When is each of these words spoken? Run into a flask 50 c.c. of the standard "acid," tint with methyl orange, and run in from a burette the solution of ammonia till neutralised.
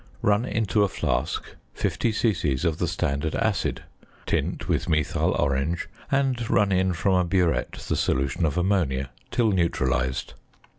Run 0.23 0.45
into 0.45 0.81
a 0.83 0.87
flask 0.87 1.43
50 1.75 2.11
c.c. 2.11 2.67
of 2.67 2.79
the 2.79 2.87
standard 2.87 3.35
"acid," 3.35 3.83
tint 4.25 4.67
with 4.67 4.89
methyl 4.89 5.35
orange, 5.37 5.87
and 6.09 6.49
run 6.49 6.71
in 6.71 6.93
from 6.93 7.13
a 7.13 7.23
burette 7.23 7.85
the 7.87 7.95
solution 7.95 8.43
of 8.43 8.57
ammonia 8.57 9.11
till 9.29 9.51
neutralised. 9.51 10.33